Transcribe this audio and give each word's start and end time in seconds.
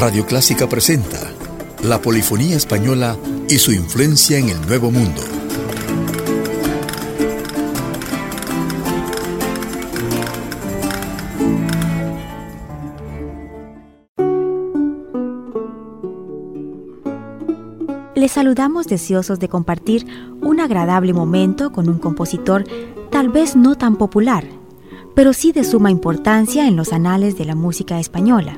Radio 0.00 0.24
Clásica 0.24 0.66
presenta 0.66 1.18
la 1.82 2.00
polifonía 2.00 2.56
española 2.56 3.18
y 3.50 3.58
su 3.58 3.70
influencia 3.70 4.38
en 4.38 4.48
el 4.48 4.58
Nuevo 4.66 4.90
Mundo. 4.90 5.20
Les 18.14 18.32
saludamos 18.32 18.86
deseosos 18.86 19.38
de 19.38 19.50
compartir 19.50 20.06
un 20.40 20.60
agradable 20.60 21.12
momento 21.12 21.72
con 21.72 21.90
un 21.90 21.98
compositor 21.98 22.64
tal 23.10 23.28
vez 23.28 23.54
no 23.54 23.76
tan 23.76 23.96
popular, 23.96 24.46
pero 25.14 25.34
sí 25.34 25.52
de 25.52 25.62
suma 25.62 25.90
importancia 25.90 26.66
en 26.66 26.76
los 26.76 26.94
anales 26.94 27.36
de 27.36 27.44
la 27.44 27.54
música 27.54 28.00
española 28.00 28.56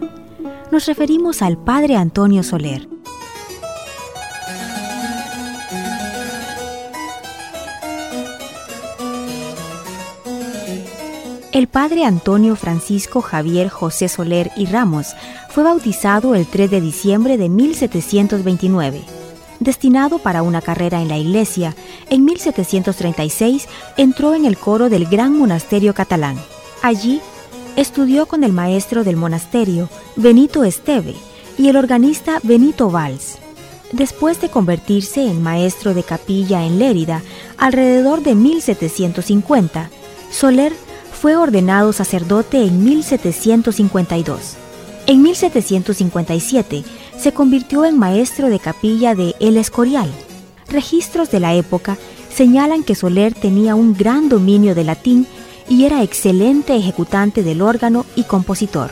nos 0.72 0.86
referimos 0.86 1.42
al 1.42 1.58
Padre 1.58 1.96
Antonio 1.96 2.42
Soler. 2.42 2.88
El 11.52 11.68
padre 11.68 12.06
Antonio 12.06 12.56
Francisco 12.56 13.20
Javier 13.20 13.68
José 13.68 14.08
Soler 14.08 14.50
y 14.56 14.64
Ramos 14.64 15.14
fue 15.50 15.62
bautizado 15.62 16.34
el 16.34 16.46
3 16.46 16.70
de 16.70 16.80
diciembre 16.80 17.36
de 17.36 17.50
1729. 17.50 19.02
Destinado 19.60 20.20
para 20.20 20.40
una 20.40 20.62
carrera 20.62 21.02
en 21.02 21.08
la 21.08 21.18
iglesia, 21.18 21.76
en 22.08 22.24
1736 22.24 23.68
entró 23.98 24.34
en 24.34 24.46
el 24.46 24.56
coro 24.56 24.88
del 24.88 25.04
Gran 25.04 25.36
Monasterio 25.36 25.92
Catalán. 25.92 26.38
Allí 26.80 27.20
estudió 27.76 28.26
con 28.26 28.44
el 28.44 28.52
maestro 28.52 29.04
del 29.04 29.16
monasterio, 29.16 29.88
Benito 30.16 30.64
Esteve, 30.64 31.14
y 31.58 31.68
el 31.68 31.76
organista 31.76 32.40
Benito 32.42 32.90
Valls. 32.90 33.38
Después 33.92 34.40
de 34.40 34.48
convertirse 34.48 35.26
en 35.26 35.42
maestro 35.42 35.92
de 35.92 36.02
capilla 36.02 36.64
en 36.64 36.78
Lérida, 36.78 37.22
alrededor 37.58 38.22
de 38.22 38.34
1750, 38.34 39.90
Soler 40.30 40.72
fue 41.12 41.36
ordenado 41.36 41.92
sacerdote 41.92 42.64
en 42.64 42.84
1752. 42.84 44.56
En 45.06 45.22
1757 45.22 46.84
se 47.18 47.32
convirtió 47.32 47.84
en 47.84 47.98
maestro 47.98 48.48
de 48.48 48.58
capilla 48.58 49.14
de 49.14 49.34
El 49.40 49.56
Escorial. 49.56 50.10
Registros 50.68 51.30
de 51.30 51.40
la 51.40 51.54
época 51.54 51.98
señalan 52.34 52.82
que 52.82 52.94
Soler 52.94 53.34
tenía 53.34 53.74
un 53.74 53.94
gran 53.94 54.28
dominio 54.28 54.74
de 54.74 54.84
latín 54.84 55.26
y 55.68 55.84
era 55.84 56.02
excelente 56.02 56.76
ejecutante 56.76 57.42
del 57.42 57.62
órgano 57.62 58.06
y 58.16 58.24
compositor. 58.24 58.90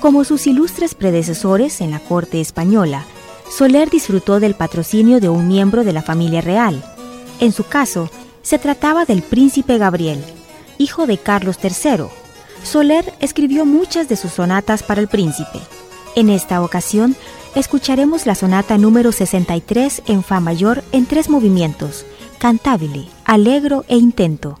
Como 0.00 0.24
sus 0.24 0.46
ilustres 0.46 0.94
predecesores 0.94 1.82
en 1.82 1.90
la 1.90 2.00
corte 2.00 2.40
española, 2.40 3.04
Soler 3.50 3.90
disfrutó 3.90 4.40
del 4.40 4.54
patrocinio 4.54 5.20
de 5.20 5.28
un 5.28 5.46
miembro 5.46 5.84
de 5.84 5.92
la 5.92 6.02
familia 6.02 6.40
real. 6.40 6.82
En 7.38 7.52
su 7.52 7.64
caso, 7.64 8.08
se 8.42 8.58
trataba 8.58 9.04
del 9.04 9.22
príncipe 9.22 9.76
Gabriel, 9.76 10.24
hijo 10.78 11.06
de 11.06 11.18
Carlos 11.18 11.58
III. 11.62 12.06
Soler 12.62 13.12
escribió 13.20 13.66
muchas 13.66 14.08
de 14.08 14.16
sus 14.16 14.32
sonatas 14.32 14.82
para 14.82 15.00
el 15.00 15.08
príncipe. 15.08 15.58
En 16.16 16.30
esta 16.30 16.62
ocasión, 16.62 17.14
escucharemos 17.54 18.26
la 18.26 18.34
sonata 18.34 18.78
número 18.78 19.12
63 19.12 20.02
en 20.06 20.22
Fa 20.22 20.40
mayor 20.40 20.82
en 20.92 21.06
tres 21.06 21.28
movimientos, 21.28 22.06
cantabile, 22.38 23.06
alegro 23.24 23.84
e 23.88 23.96
intento. 23.96 24.58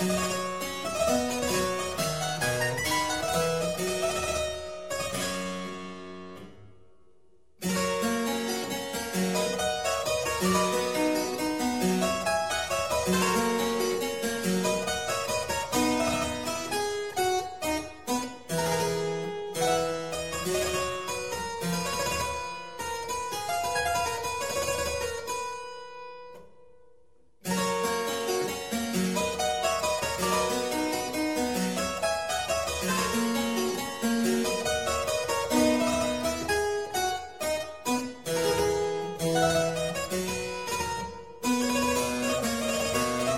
Bye. 0.00 0.27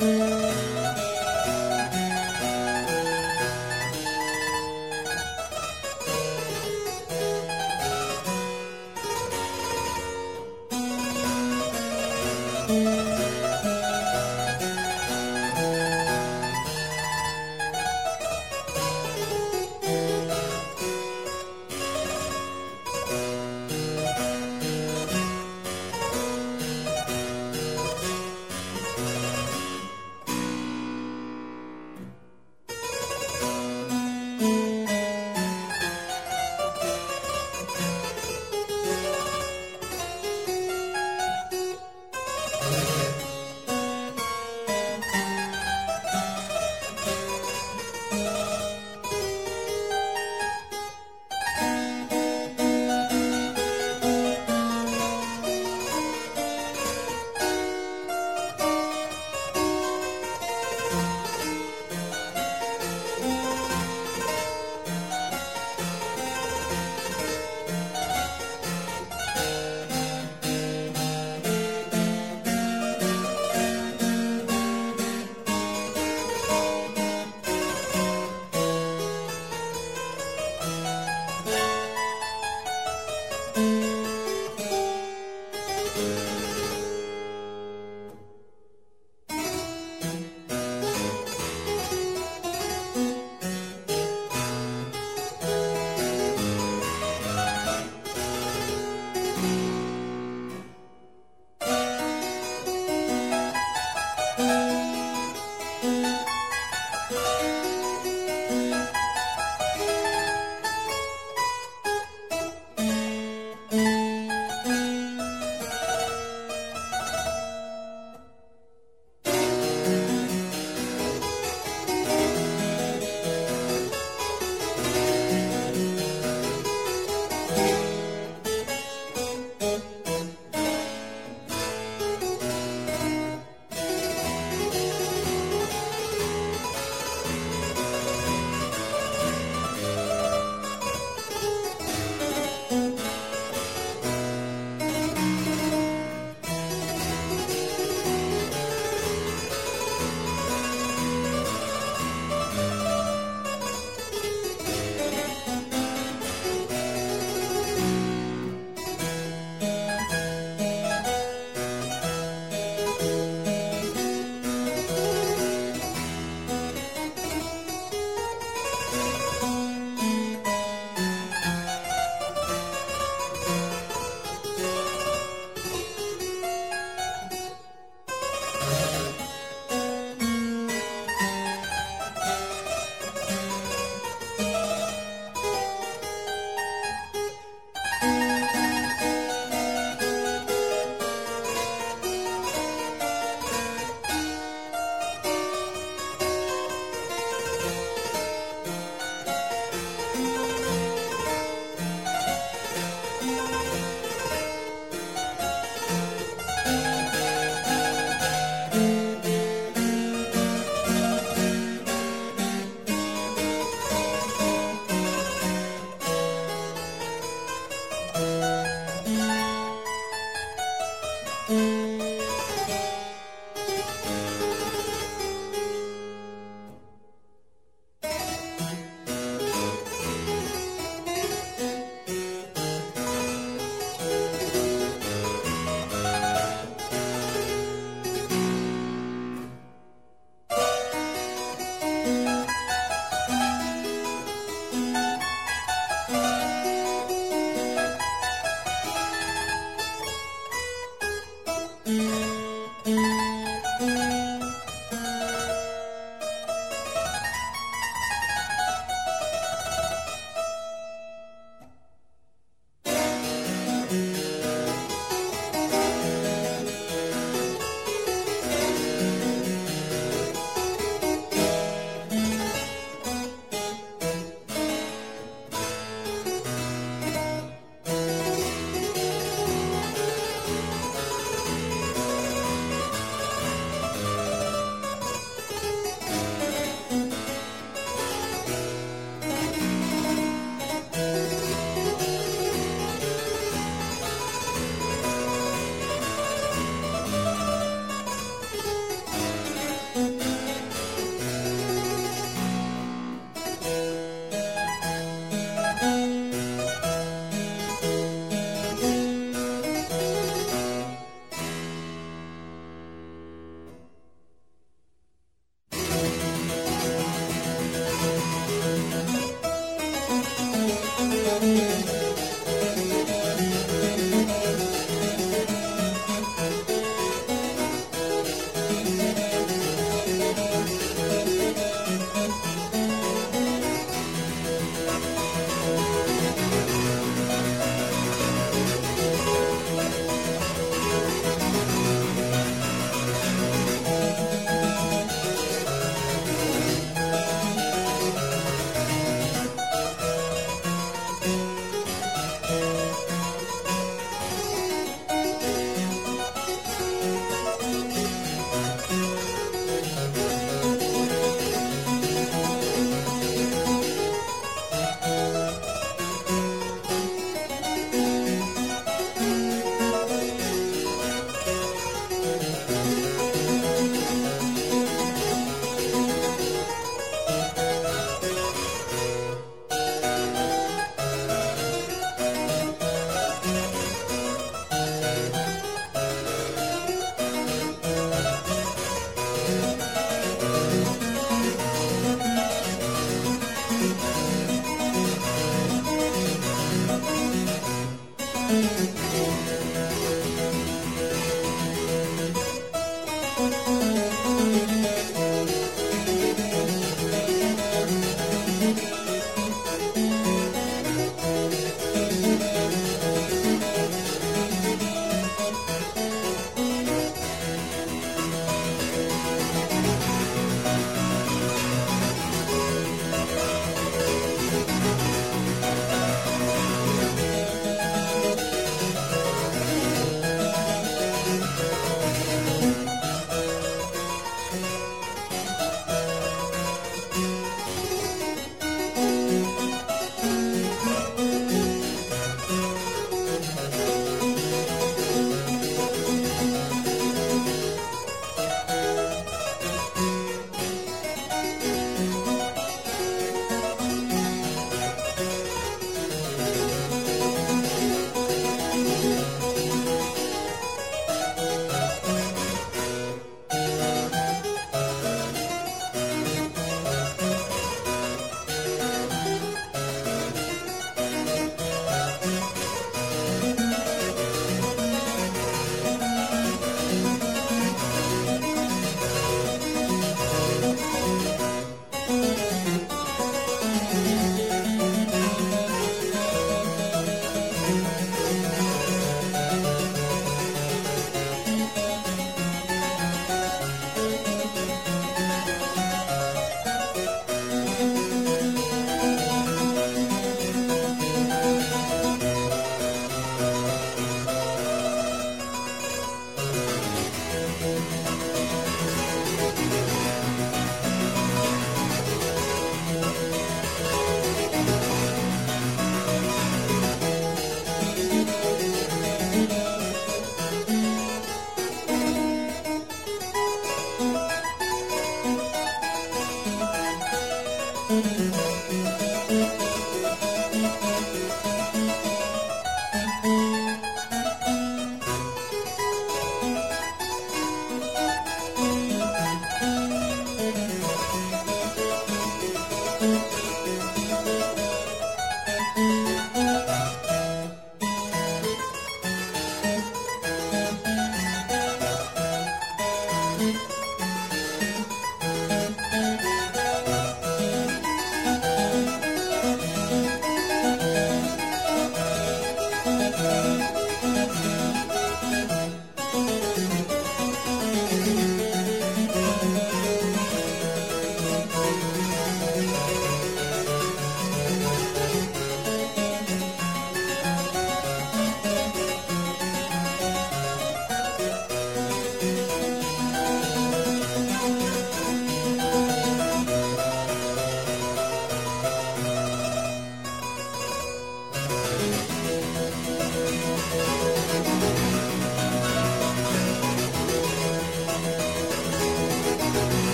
Música 0.00 0.47